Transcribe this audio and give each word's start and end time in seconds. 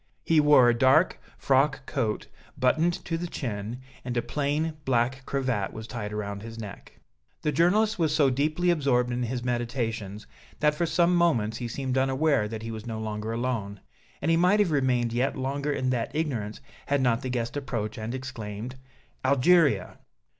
He 0.25 0.39
wore 0.39 0.67
a 0.67 0.73
dark 0.73 1.21
frock 1.37 1.85
coat, 1.85 2.25
buttoned 2.57 3.05
to 3.05 3.19
the 3.19 3.27
chin, 3.27 3.81
and 4.03 4.17
a 4.17 4.23
plain 4.23 4.75
black 4.83 5.23
cravat 5.27 5.73
was 5.73 5.85
tied 5.85 6.11
around 6.11 6.41
his 6.41 6.57
neck. 6.57 6.99
The 7.43 7.51
journalist 7.51 7.99
was 7.99 8.11
so 8.11 8.31
deeply 8.31 8.71
absorbed 8.71 9.11
in 9.11 9.21
his 9.21 9.43
meditations 9.43 10.25
that 10.59 10.73
for 10.73 10.87
some 10.87 11.15
moments 11.15 11.57
he 11.57 11.67
seemed 11.67 11.99
unaware 11.99 12.47
that 12.47 12.63
he 12.63 12.71
was 12.71 12.87
no 12.87 12.99
longer 12.99 13.31
alone, 13.31 13.79
and 14.23 14.31
he 14.31 14.37
might 14.37 14.59
have 14.59 14.71
remained 14.71 15.13
yet 15.13 15.37
longer 15.37 15.71
in 15.71 15.91
that 15.91 16.15
ignorance 16.15 16.61
had 16.87 16.99
not 17.01 17.21
the 17.21 17.29
guest 17.29 17.55
approached 17.55 17.99
and 17.99 18.15
exclaimed: 18.15 18.77
"Algeria!" 19.23 19.99